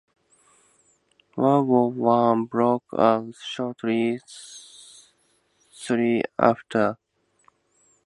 [1.37, 4.19] World War One broke out shortly
[5.87, 6.97] thereafter.